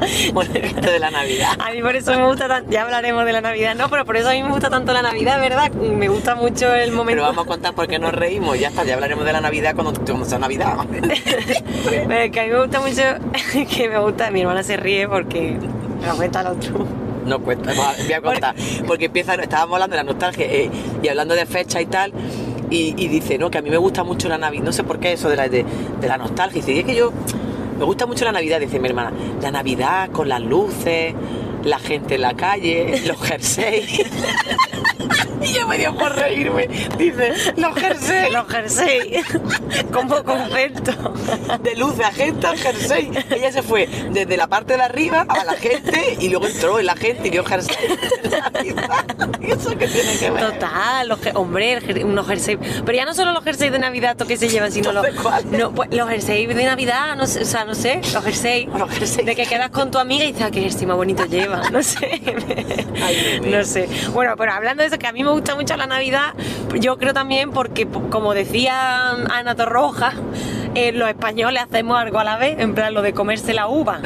[0.32, 1.52] Bueno, esto de la Navidad.
[1.58, 4.16] A mí por eso me gusta tanto, ya hablaremos de la Navidad, no, pero por
[4.16, 5.72] eso a mí me gusta tanto la Navidad, ¿verdad?
[5.72, 7.22] Me gusta mucho el momento.
[7.22, 8.58] Pero vamos a contar por qué nos reímos.
[8.58, 10.76] Ya está, ya hablaremos de la Navidad cuando, cuando sea Navidad.
[10.88, 13.02] Pero que a mí me gusta mucho,
[13.76, 15.58] que me gusta, mi hermana se ríe porque
[16.02, 16.86] me cuenta el otro.
[17.24, 18.54] No cuenta, voy a contar.
[18.86, 20.70] Porque empieza, estábamos hablando de la nostalgia eh,
[21.02, 22.12] y hablando de fecha y tal.
[22.70, 24.64] Y, y dice, no, que a mí me gusta mucho la Navidad.
[24.64, 25.64] No sé por qué eso de la, de,
[26.00, 26.58] de la nostalgia.
[26.58, 27.12] Y dice, es que yo
[27.78, 29.12] me gusta mucho la Navidad, dice mi hermana.
[29.42, 31.14] La Navidad con las luces,
[31.66, 34.06] la gente en la calle, los jerseys.
[35.42, 36.68] y yo me dio por reírme.
[36.96, 38.32] Dice, los jerseys.
[38.32, 39.22] Los jersey,
[39.92, 40.92] como concepto.
[41.60, 43.10] de luz de agente al jersey.
[43.30, 46.86] Ella se fue desde la parte de arriba a la gente y luego entró en
[46.86, 47.76] la gente y vio jersey.
[49.40, 50.52] ¿Y eso qué tiene que ver?
[50.52, 52.58] Total, los, hombre, unos jerseys.
[52.84, 55.04] Pero ya no solo los jerseys de Navidad que se llevan, sino los,
[55.46, 58.68] no, pues, los jerseys de Navidad, no sé, o sea, no sé, los jerseys.
[58.76, 59.26] Los jerseys.
[59.26, 61.82] De que quedas con tu amiga y dices, ah, qué jersey más bonito lleva, no
[61.82, 62.20] sé.
[63.44, 63.88] No sé.
[64.12, 66.34] Bueno, pero hablando de eso, que a mí me gusta mucho la Navidad,
[66.80, 70.12] yo creo también porque, po- como decía Ana Torroja,
[70.74, 74.00] eh, los españoles hacemos algo a la vez, en plan lo de comerse la uva.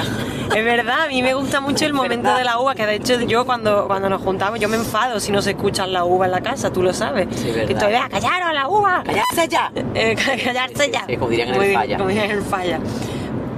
[0.54, 2.38] Es verdad, a mí me gusta mucho el momento verdad.
[2.38, 5.30] de la uva, que de hecho yo cuando, cuando nos juntamos, yo me enfado si
[5.30, 7.28] no se escuchan la uva en la casa, tú lo sabes.
[7.36, 9.02] Sí, que estoy, "Vea, callaros la uva.
[9.04, 9.70] ¡Callarse ya!
[9.94, 11.04] Eh, callarse ya.
[11.06, 11.96] Sí, como dirían en el Muy bien, falla.
[11.96, 12.78] Como dirían en el falla.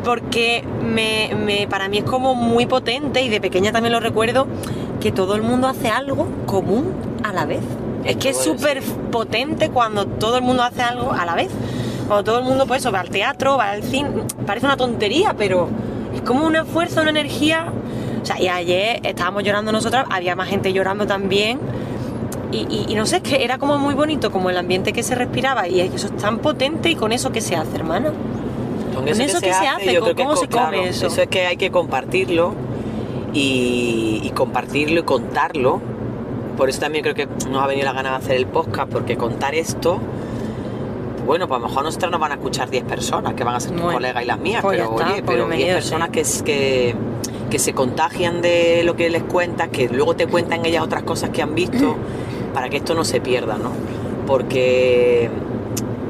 [0.04, 4.46] Porque me, me- para mí es como muy potente y de pequeña también lo recuerdo
[5.00, 6.92] que todo el mundo hace algo común
[7.24, 7.60] a la vez.
[8.04, 11.50] Es que es súper potente cuando todo el mundo hace algo a la vez.
[12.08, 14.10] Cuando todo el mundo pues, eso, va al teatro, va al cine.
[14.44, 15.68] Parece una tontería, pero
[16.14, 17.66] es como una fuerza, una energía.
[18.22, 21.60] O sea, y ayer estábamos llorando nosotras, había más gente llorando también.
[22.50, 25.02] Y, y- y no sé, es que era como muy bonito, como el ambiente que
[25.04, 25.68] se respiraba.
[25.68, 28.12] Y eso es tan potente y con eso que se hace, hermana.
[28.94, 31.06] Con eso que se hace, yo ¿cómo- creo que cómo se come claro, eso?
[31.06, 32.52] Eso es que hay que compartirlo
[33.32, 35.80] y, y compartirlo y contarlo.
[36.56, 39.16] Por eso también creo que nos ha venido la gana de hacer el podcast, porque
[39.16, 39.98] contar esto,
[41.26, 43.60] bueno, pues a lo mejor nosotros nos van a escuchar 10 personas, que van a
[43.60, 45.76] ser tus Bueno, colegas y las mías, pues pero está, oye, pues pero 10 bienvenido,
[45.76, 46.12] personas sí.
[46.12, 46.94] que, es- que,
[47.50, 51.30] que se contagian de lo que les cuentas, que luego te cuentan ellas otras cosas
[51.30, 51.96] que han visto,
[52.54, 53.70] para que esto no se pierda, ¿no?
[54.26, 55.30] Porque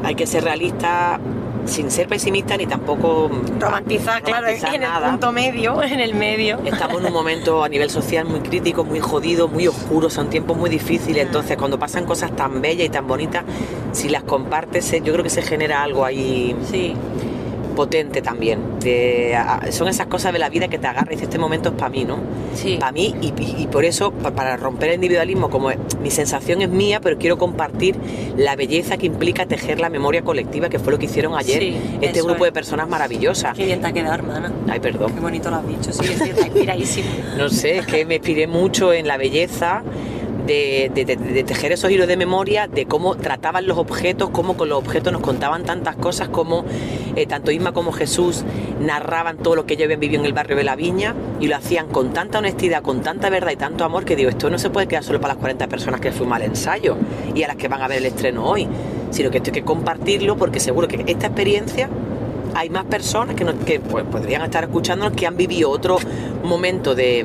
[0.02, 1.20] hay que ser realista
[1.66, 6.58] sin ser pesimista ni tampoco romantizar, claro, romantizar en el punto medio, en el medio.
[6.64, 10.56] Estamos en un momento a nivel social muy crítico, muy jodido, muy oscuro, son tiempos
[10.56, 11.24] muy difíciles.
[11.26, 13.44] Entonces, cuando pasan cosas tan bellas y tan bonitas,
[13.92, 16.94] si las compartes, se- yo creo que se genera algo ahí Sí,
[17.74, 18.78] potente también.
[18.80, 21.70] De- a- son esas cosas de la vida que te agarra y dices, este momento
[21.70, 22.18] es para mí, ¿no?
[22.54, 22.76] sí.
[22.78, 27.00] Para mí, y, por eso, pa- para romper el individualismo, como mi sensación es mía,
[27.00, 27.96] pero quiero compartir
[28.36, 31.76] la belleza que implica tejer la memoria colectiva, que fue lo que hicieron ayer Sí,
[32.00, 32.48] este grupo es.
[32.48, 33.56] de personas maravillosas.
[33.56, 34.52] Qué bien te ha quedado, hermana.
[34.68, 35.12] Ay, perdón.
[35.14, 37.08] Qué bonito lo has dicho, sí, sí, está inspiradísimo.
[37.36, 39.82] No sé, es que me inspiré mucho en la belleza
[40.46, 45.12] de, tejer esos hilos de memoria, de cómo trataban los objetos, cómo con los objetos
[45.12, 46.64] nos contaban tantas cosas, como
[47.16, 48.44] eh, tanto Isma como Jesús
[48.80, 51.56] narraban todo lo que ellos habían vivido en el barrio de la Viña y lo
[51.56, 54.70] hacían con tanta honestidad, con tanta verdad y tanto amor que digo, esto no se
[54.70, 56.96] puede quedar solo para las 40 personas que fuimos al ensayo
[57.34, 58.66] y a las que van a ver el estreno hoy,
[59.10, 61.88] sino que esto hay que compartirlo porque seguro que esta experiencia
[62.54, 65.96] hay más personas que, nos- que pues, podrían estar escuchándonos que han vivido otro
[66.44, 67.24] momento de,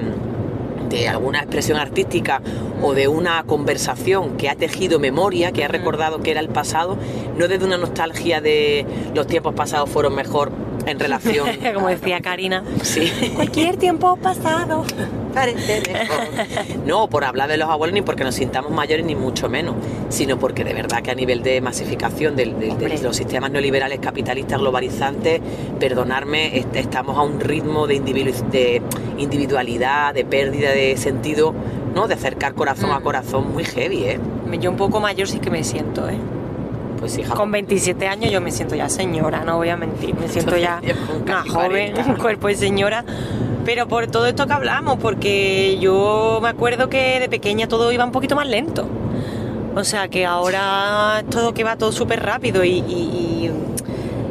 [0.89, 2.41] de alguna expresión artística
[2.81, 6.97] o de una conversación que ha tejido memoria, que ha recordado que era el pasado,
[7.37, 10.51] no desde una nostalgia de los tiempos pasados fueron mejor
[10.87, 11.47] en relación.
[11.73, 12.63] Como decía Karina.
[12.81, 13.11] Sí.
[13.35, 14.83] Cualquier tiempo pasado.
[15.33, 16.17] Parece mejor.
[16.87, 19.75] No por hablar de los abuelos ni porque nos sintamos mayores ni mucho menos,
[20.09, 22.45] sino porque de verdad que a nivel de masificación de,
[23.03, 25.41] los sistemas neoliberales capitalistas globalizantes,
[25.79, 28.81] perdonarme, est- estamos a un ritmo de, individu- de
[29.17, 31.53] individualidad, de pérdida de sentido,
[31.93, 32.07] ¿no?
[32.07, 33.03] De acercar corazón a Mm.
[33.03, 34.19] corazón muy heavy, ¿eh?
[34.61, 36.15] Yo un poco mayor sí que me siento, ¿eh?
[36.99, 40.27] Pues hija, Con 27 años yo me siento ya señora, no voy a mentir, me
[40.27, 40.81] siento ya
[41.23, 42.11] una joven, 40.
[42.13, 43.03] un cuerpo de señora.
[43.65, 48.05] Pero por todo esto que hablamos, porque yo me acuerdo que de pequeña todo iba
[48.05, 48.87] un poquito más lento.
[49.75, 53.51] O sea que ahora es todo que va todo súper rápido y, y-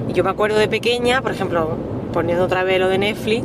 [0.08, 1.76] y yo me acuerdo de pequeña, por ejemplo,
[2.12, 3.44] poniendo otra vez lo de Netflix,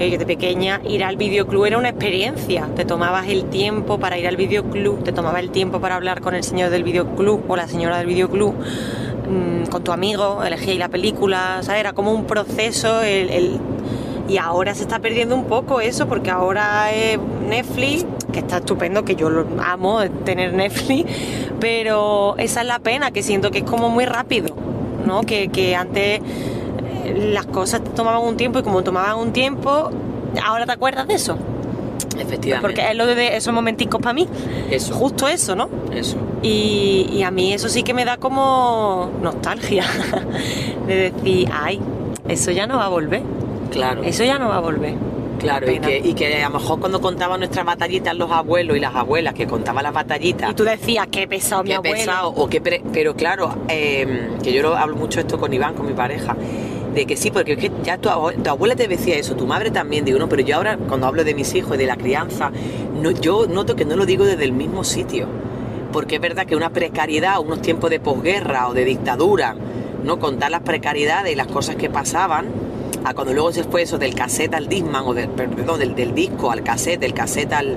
[0.00, 2.66] eh, que de pequeña ir al videoclub era una experiencia.
[2.74, 6.34] Te tomabas el tiempo para ir al videoclub, te tomabas el tiempo para hablar con
[6.34, 10.88] el señor del videoclub o la señora del videoclub, mm, con tu amigo, elegíais la
[10.88, 11.80] película, ¿sabes?
[11.80, 13.58] Era como un proceso el-
[14.28, 19.04] y ahora se está perdiendo un poco eso, porque ahora es Netflix, que está estupendo,
[19.04, 21.10] que yo lo amo tener Netflix,
[21.58, 24.54] pero esa es la pena, que siento que es como muy rápido,
[25.04, 25.22] ¿no?
[25.22, 26.22] Que, que antes eh,
[27.14, 29.90] las cosas tomaban un tiempo y como tomaban un tiempo,
[30.44, 31.36] ahora te acuerdas de eso.
[32.18, 32.60] efectivamente.
[32.60, 34.26] Porque es lo de esos momenticos para mí,
[34.70, 35.68] Eso, justo eso, ¿no?
[35.92, 36.16] eso.
[36.42, 39.84] Y, y a mí eso sí que me da como nostalgia,
[40.86, 41.80] de decir, ay,
[42.28, 43.22] eso ya no va a volver,
[43.70, 44.02] Claro.
[44.02, 44.94] eso ya no va a volver.
[45.38, 48.80] Claro, y que, y que a lo mejor cuando contaban nuestras batallitas los abuelos y
[48.80, 52.60] las abuelas que contaban las batallitas Y tú decías, qué pesado mi pesado o qué
[52.60, 56.36] pre- pero claro eh, que yo lo hablo mucho esto con Iván con mi pareja
[56.94, 58.08] de que sí porque es que ya tu,
[58.42, 61.24] tu abuela te decía eso tu madre también digo no pero yo ahora cuando hablo
[61.24, 62.50] de mis hijos y de la crianza
[63.00, 65.26] no, yo noto que no lo digo desde el mismo sitio
[65.92, 69.54] porque es verdad que una precariedad unos tiempos de posguerra o de dictadura
[70.04, 72.46] no contar las precariedades y las cosas que pasaban
[73.04, 76.14] a cuando luego se fue eso del cassette al Disman o del, perdón, del, del
[76.14, 77.76] disco al cassette del cassette al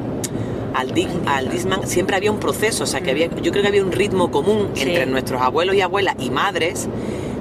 [0.73, 0.91] al,
[1.27, 3.91] al Discman siempre había un proceso, o sea que había, yo creo que había un
[3.91, 4.81] ritmo común Sí.
[4.81, 6.89] entre nuestros abuelos y abuelas y madres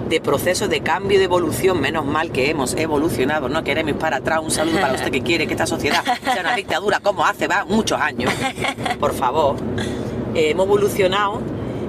[0.09, 3.99] de procesos de cambio y de evolución, menos mal que hemos evolucionado, no queremos ir
[3.99, 7.25] para atrás, un saludo para usted que quiere que esta sociedad sea una dictadura como
[7.25, 8.33] hace va muchos años,
[9.01, 9.57] por favor.
[10.35, 11.41] Eh, hemos evolucionado,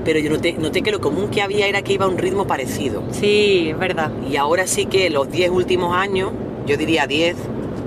[0.05, 2.45] pero yo noté, noté que lo común que había era que iba a un ritmo
[2.47, 3.03] parecido.
[3.11, 4.11] Sí, es verdad.
[4.29, 6.31] Y ahora sí que los 10 últimos años,
[6.65, 7.35] yo diría 10,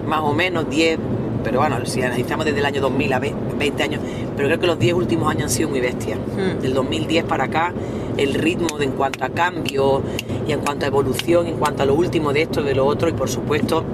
[0.07, 0.99] más o menos 10,
[1.45, 4.01] pero bueno, si analizamos desde el año 2000 a ve- 20 años,
[4.37, 6.19] pero creo que los 10 últimos años han sido muy bestias.
[6.19, 6.63] Mm.
[6.63, 7.73] Del 2010 para acá,
[8.17, 10.03] el ritmo de, en cuanto a cambio
[10.49, 12.87] y en cuanto a evolución, en cuanto a lo último de esto y de lo
[12.87, 13.85] otro, y por supuesto,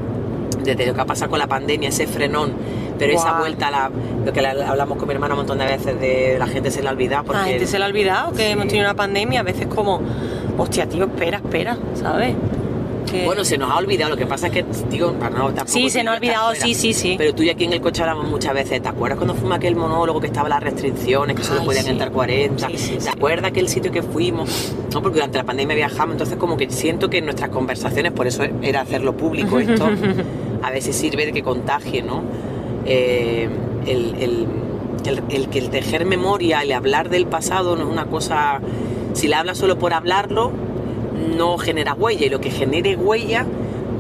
[0.63, 2.53] desde lo que ha pasado con la pandemia, ese frenón,
[2.99, 3.91] pero esa vuelta a la,
[4.25, 6.83] lo que la- hablamos con mi hermana un montón de veces, de la gente se
[6.83, 8.51] la ha olvidado, porque la gente se le ha olvidado que Sí.
[8.53, 10.01] hemos tenido una pandemia, a veces como,
[10.59, 12.35] hostia, tío, espera, espera, ¿sabes?
[13.11, 15.69] Que- Bueno, se nos ha olvidado, lo que pasa es que, digo, para no tampoco
[15.69, 17.15] Sí, se nos ha olvidado, sí, sí, sí.
[17.19, 19.77] Pero tú y aquí en el coche hablamos muchas veces, ¿te acuerdas cuando fuimos aquel
[19.77, 21.91] monólogo que estaba las restricciones, que solo Ay, podían sí.
[21.91, 22.69] entrar 40?
[22.69, 24.75] Sí, sí, ¿Te acuerdas aquel sitio que fuimos?
[24.93, 28.27] No, porque durante la pandemia viajamos, entonces como que siento que en nuestras conversaciones, por
[28.27, 29.89] eso era hacerlo público esto,
[30.63, 32.23] a si sirve de que contagie, ¿no?
[32.85, 33.49] Eh,
[33.87, 34.47] el, el-
[35.05, 38.61] el- el que el tejer memoria, el hablar del pasado no es una cosa,
[39.15, 40.53] si la hablas solo por hablarlo,
[41.37, 43.47] no genera huella y lo que genere huella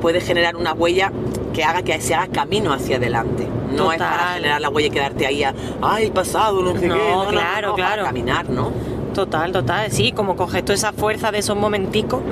[0.00, 1.12] puede generar una huella
[1.54, 3.46] que haga que se haga camino hacia adelante.
[3.76, 6.94] No es para generar la huella y quedarte ahí a, ay, pasado, no sé No,
[6.94, 7.00] qué.
[7.30, 8.04] claro, para claro.
[8.04, 8.70] caminar, ¿no?
[9.14, 12.22] Total, total, sí, como coges toda esa fuerza de esos momenticos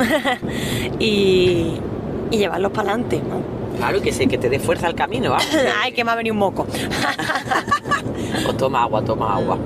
[0.98, 1.74] y,
[2.30, 3.60] y llevarlos para adelante, ¿no?
[3.76, 5.38] Claro, que, se, que te dé fuerza al camino, ¿ah?
[5.82, 6.66] Ay, que me ha venido un moco.
[8.48, 9.58] O toma agua, toma agua.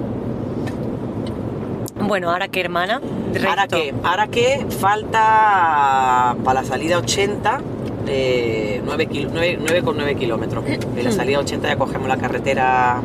[2.06, 3.00] Bueno, ahora qué, hermana.
[3.48, 7.60] Ahora que, ahora que falta para la salida 80,
[8.06, 10.64] eh, 9, kil- 9 9,9 kilómetros.
[10.66, 13.00] En la salida 80 ya cogemos la carretera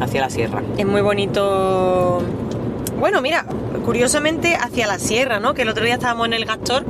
[0.00, 0.62] hacia la sierra.
[0.76, 2.22] Es muy bonito.
[3.00, 3.44] Bueno, mira,
[3.84, 5.54] curiosamente hacia la sierra, ¿no?
[5.54, 6.84] Que el otro día estábamos en el Gastor.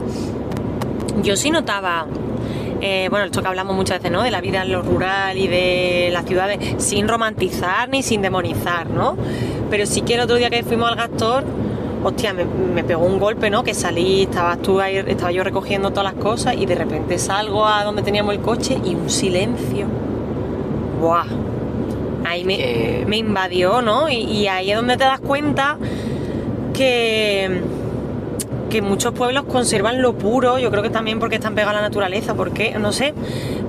[1.22, 2.07] Yo sí notaba.
[2.80, 4.22] Eh, bueno, esto que hablamos muchas veces, ¿no?
[4.22, 8.88] De la vida en lo rural y de las ciudades, sin romantizar ni sin demonizar,
[8.90, 9.16] ¿no?
[9.70, 11.44] Pero sí que el otro día que fuimos al Gastor,
[12.04, 13.64] hostia, me, me pegó un golpe, ¿no?
[13.64, 17.66] Que salí, estabas tú ahí, estaba yo recogiendo todas las cosas y de repente salgo
[17.66, 19.86] a donde teníamos el coche y un silencio.
[21.00, 21.24] ¡Buah!
[22.24, 24.08] Ahí me, Que- me invadió, ¿no?
[24.08, 25.76] Y, y ahí es donde te das cuenta
[26.74, 27.60] que,
[28.68, 31.88] que muchos pueblos conservan lo puro, yo creo que también porque están pegados a la
[31.88, 33.14] naturaleza, porque, no sé,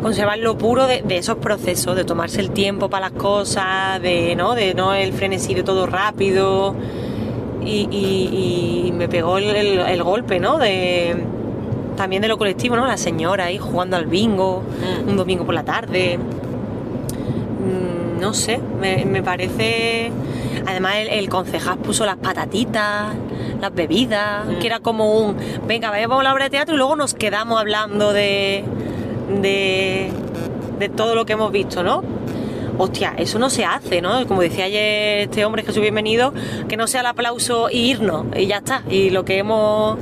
[0.01, 4.35] conservan lo puro de, de esos procesos, de tomarse el tiempo para las cosas, de
[4.35, 6.75] no, de no el frenesí de todo rápido.
[7.63, 10.57] Y, y- y me pegó el, el- el golpe, ¿no?
[10.57, 11.15] De,
[11.97, 12.87] también de lo colectivo, ¿no?
[12.87, 14.63] La señora ahí jugando al bingo,
[15.05, 15.09] Mm.
[15.09, 16.17] un domingo por la tarde.
[16.17, 20.11] Mm, No sé, me, me parece.
[20.67, 23.13] Además, el, el concejal puso las patatitas,
[23.61, 25.35] las bebidas, que era como un.
[25.67, 28.63] Venga, vayamos a la obra de teatro y luego nos quedamos hablando de.
[29.41, 30.09] de.
[30.79, 32.03] de todo lo que hemos visto, ¿no?
[32.77, 34.25] Hostia, eso no se hace, ¿no?
[34.25, 36.33] Como decía ayer este hombre Jesús Bienvenido,
[36.69, 38.83] que no sea el aplauso y irnos, y ya está.
[38.89, 39.97] Y lo que hemos.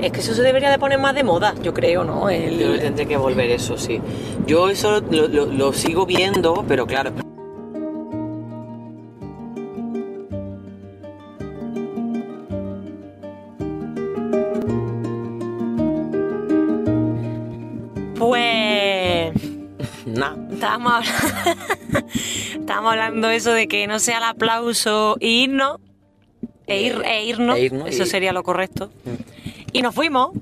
[0.00, 2.30] Es que eso se debería de poner más de moda, yo creo, ¿no?
[2.30, 4.00] El- Yo tendré que volver eso, sí.
[4.46, 7.10] Yo eso lo sigo viendo, pero claro.
[20.62, 22.08] Estábamos hablando,
[22.60, 25.78] estábamos hablando eso de que no sea el aplauso e irnos.
[26.66, 27.56] E, ir, e irnos.
[27.56, 28.90] E irnos eso y- sería lo correcto.
[29.72, 30.32] Y nos fuimos.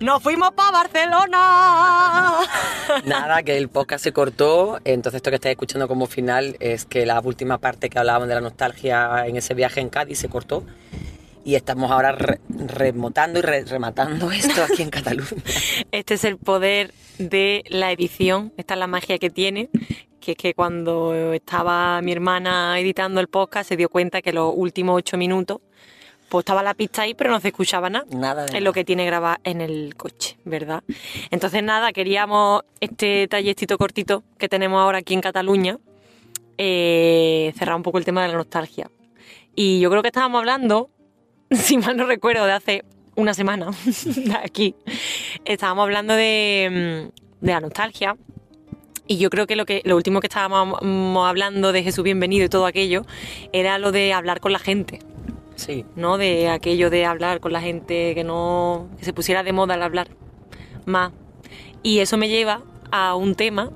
[0.00, 2.32] ¡Nos fuimos para Barcelona!
[3.04, 7.04] Nada, que el podcast se cortó, entonces esto que estáis escuchando como final es que
[7.04, 10.64] la última parte que hablábamos de la nostalgia en ese viaje en Cádiz se cortó
[11.44, 15.28] y estamos ahora re- remotando y re- rematando esto aquí en Cataluña.
[15.92, 18.52] Este es el poder de la edición.
[18.56, 19.68] Esta es la magia que tiene.
[20.20, 24.52] Que es que cuando estaba mi hermana editando el podcast se dio cuenta que los
[24.54, 25.60] últimos ocho minutos
[26.28, 28.06] pues estaba la pista ahí pero no se escuchaba nada.
[28.10, 30.82] Nada de Es lo que tiene grabar en el coche, ¿verdad?
[31.30, 35.78] Entonces nada, queríamos este tallecito cortito que tenemos ahora aquí en Cataluña
[36.58, 38.90] eh, cerrar un poco el tema de la nostalgia.
[39.54, 40.90] Y yo creo que estábamos hablando,
[41.50, 42.84] si mal no recuerdo, de hace
[43.16, 43.70] una semana,
[44.44, 44.74] aquí,
[45.44, 48.16] estábamos hablando de, mm, de la nostalgia.
[49.08, 50.80] Y yo creo que lo, que lo último que estábamos
[51.28, 53.06] hablando de Jesús Bienvenido y todo aquello
[53.52, 54.98] era lo de hablar con la gente.
[55.54, 56.18] Sí, ¿no?
[56.18, 58.88] De aquello de hablar con la gente, que no.
[58.98, 60.08] que se pusiera de moda el hablar
[60.86, 61.12] más.
[61.82, 63.70] Y eso me lleva a un tema.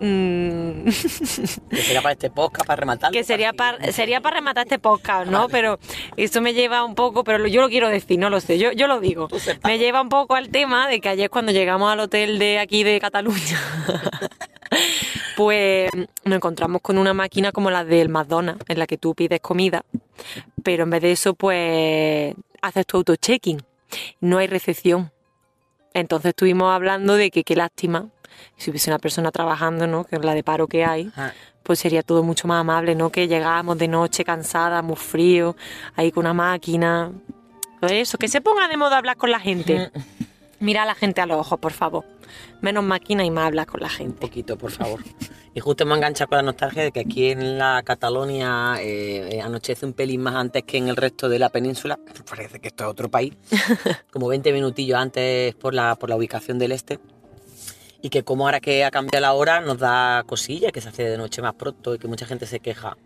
[0.00, 3.12] Mm, que sería para este podcast, para rematar.
[3.12, 5.48] que sería para sería para rematar este podcast, ¿no?
[5.48, 5.78] Pero
[6.16, 8.86] esto me lleva un poco, pero yo lo quiero decir, no lo sé, yo, yo
[8.86, 9.28] lo digo.
[9.64, 12.84] Me lleva un poco al tema de que ayer cuando llegamos al hotel de aquí
[12.84, 13.60] de Cataluña,
[15.36, 15.90] pues
[16.24, 19.84] nos encontramos con una máquina como la del McDonald's, en la que tú pides comida,
[20.62, 23.62] pero en vez de eso, pues haces tu auto-checking.
[24.20, 25.12] No hay recepción.
[25.92, 28.08] Entonces estuvimos hablando de que qué lástima
[28.56, 30.04] si hubiese una persona trabajando, ¿no?
[30.04, 31.10] Que es la de paro que hay
[31.64, 33.10] pues sería todo mucho más amable, ¿no?
[33.10, 35.56] Que llegábamos de noche cansada, muy frío,
[35.96, 37.10] ahí con una máquina.
[37.80, 39.90] Pues eso, que se ponga de moda hablar con la gente.
[40.60, 42.04] Mira a la gente a los ojos, por favor.
[42.60, 44.20] Menos máquina y más hablar con la un gente.
[44.20, 45.00] poquito, por favor.
[45.54, 49.40] Y justo me engancha con la nostalgia de que aquí en la Catalonia eh, eh,
[49.40, 51.98] anochece un pelín más antes que en el resto de la península.
[52.28, 53.34] Parece que esto es otro país.
[54.12, 56.98] Como 20 minutillos antes por la, por la ubicación del este.
[58.04, 61.04] Y que como ahora que ha cambiado la hora nos da cosilla, que se hace
[61.04, 62.98] de noche más pronto y que mucha gente se queja.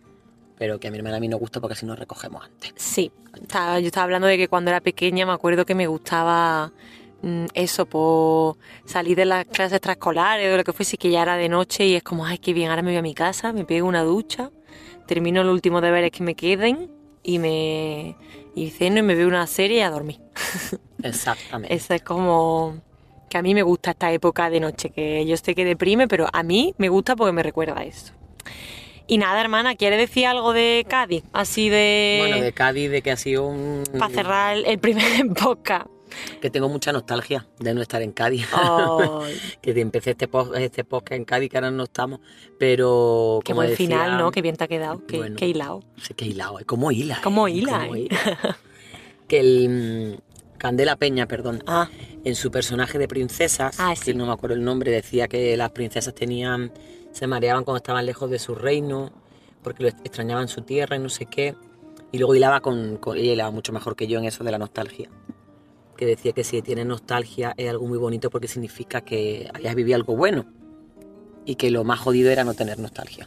[0.58, 2.72] Pero que a mi hermana a mí no gusta porque así nos recogemos antes.
[2.74, 6.72] Sí, yo estaba hablando de que cuando era pequeña me acuerdo que me gustaba
[7.22, 8.56] mm, eso, por
[8.87, 11.94] salir de las clases extraescolares o lo que fuese, que ya era de noche y
[11.94, 14.50] es como, ay, qué bien, ahora me voy a mi casa, me pego una ducha,
[15.06, 16.90] termino los últimos deberes que me queden
[17.22, 18.16] y me
[18.56, 20.18] y ceno y me veo una serie y a dormir.
[21.04, 21.72] Exactamente.
[21.72, 22.88] Eso es como
[23.28, 26.26] que a mí me gusta esta época de noche, que yo sé que deprime, pero
[26.32, 28.12] a mí me gusta porque me recuerda a eso.
[29.06, 31.24] Y nada, hermana, ¿quiere decir algo de Cádiz?
[31.32, 32.18] Así de...
[32.20, 33.84] Bueno, de Cádiz, de que ha sido un...
[33.98, 35.04] Para cerrar el, primer
[35.42, 35.86] podcast.
[36.42, 38.46] Que tengo mucha nostalgia de no estar en Cádiz.
[38.52, 39.38] Ay.
[39.62, 42.20] que empecé este, post, este podcast en Cádiz, que ahora no estamos.
[42.58, 43.40] Pero.
[43.44, 44.30] Qué como buen decía- final, ¿no?
[44.30, 45.04] Qué bien te ha quedado.
[45.06, 45.36] Qué, Bueno.
[45.36, 45.82] qué hilado.
[46.02, 47.20] Sí, que hilado, ¿cómo hila?
[47.22, 47.52] ¿Cómo eh?
[47.52, 48.00] hila, ¿Cómo eh?
[48.00, 48.58] hila?
[49.28, 50.20] que el.
[50.58, 51.62] Candela Peña, perdón.
[51.66, 51.88] Ah,
[52.24, 54.14] En su personaje de princesas, Ah, que sí.
[54.14, 56.72] no me acuerdo el nombre, decía que las princesas tenían.
[57.12, 59.10] se mareaban cuando estaban lejos de su reino,
[59.62, 61.54] porque lo extrañaban su tierra y no sé qué.
[62.12, 64.58] Y luego hilaba con, con- ella hilaba mucho mejor que yo en eso de la
[64.58, 65.08] nostalgia.
[65.96, 69.96] Que decía que si tienes nostalgia es algo muy bonito porque significa que hayas vivido
[69.96, 70.44] algo bueno.
[71.44, 73.26] Y que lo más jodido era no tener nostalgia.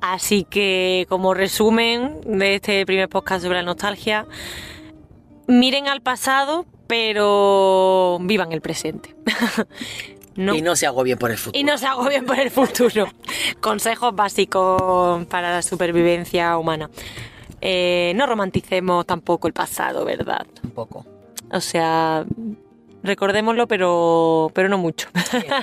[0.00, 4.26] Así que como resumen de este primer podcast sobre la nostalgia,
[5.46, 9.14] miren al pasado, pero vivan el presente.
[10.36, 11.58] no, Y no se agobien por el futuro.
[11.58, 13.08] y no se agobien por el futuro.
[13.60, 16.90] Consejos básicos para la supervivencia humana.
[17.60, 20.46] Eh, no romanticemos tampoco el pasado, ¿verdad?
[20.60, 21.04] Tampoco.
[21.50, 22.24] O sea,
[23.06, 25.08] recordémoslo, pero, pero no mucho.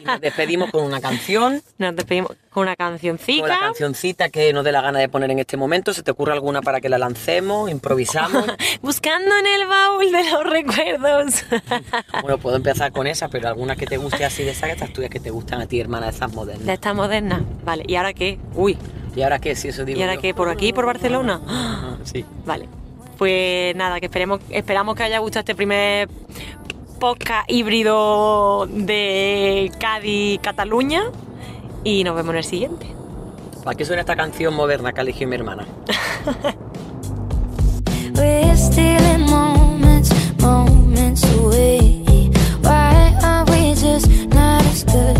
[0.01, 1.62] Y nos despedimos con una canción.
[1.77, 3.41] Nos despedimos con una cancioncita.
[3.41, 5.93] Con la cancioncita que nos dé la gana de poner en este momento.
[5.93, 7.69] ¿Se te ocurre alguna para que la lancemos?
[7.71, 8.45] ¿Improvisamos?
[8.82, 11.45] Buscando en el baúl de los recuerdos.
[12.21, 15.10] bueno, puedo empezar con esa, pero alguna que te guste así de esas, estas tuyas
[15.10, 16.67] que te gustan a ti, hermana, de esas de modernas.
[16.67, 17.43] esta moderna.
[17.65, 18.38] Vale, ¿y ahora qué?
[18.53, 18.77] Uy,
[19.15, 19.56] ¿Y ahora qué?
[19.56, 20.21] Si eso digo ¿y ahora yo.
[20.21, 20.34] qué?
[20.34, 21.41] ¿Por aquí, por Barcelona?
[21.47, 22.25] Ah, Sí.
[22.45, 22.67] Vale.
[23.17, 26.10] Pues nada, que esperemos, esperamos que haya gustado este primer
[27.03, 31.03] podcast híbrido de Cádiz, Cataluña.
[31.83, 32.87] Y nos vemos en el siguiente.
[33.61, 35.67] ¿Para qué suena esta canción moderna que elegido mi hermana?
[40.39, 42.31] Moments away.
[42.61, 45.17] Why are we just not as good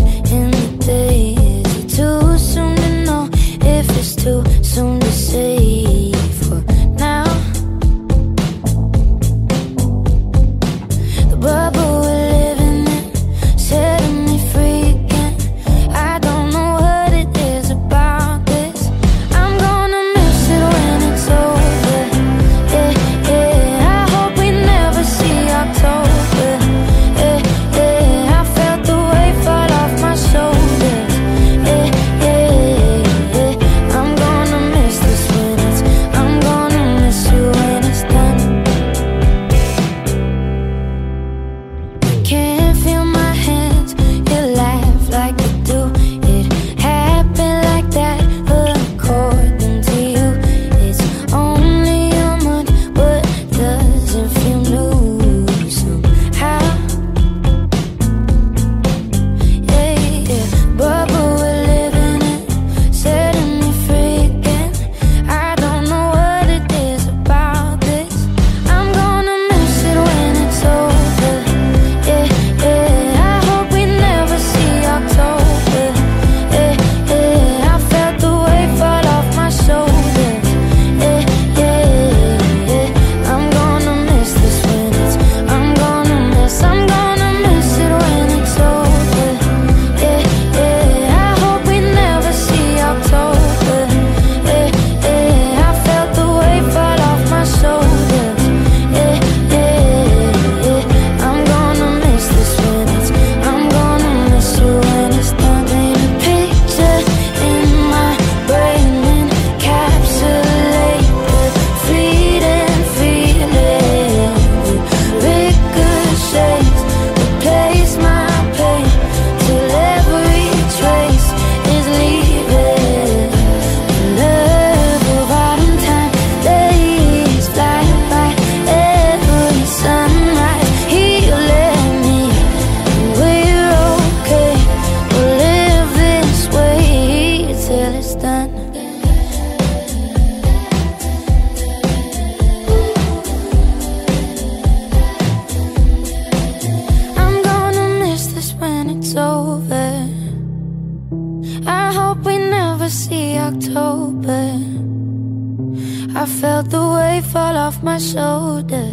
[158.04, 158.83] 手的。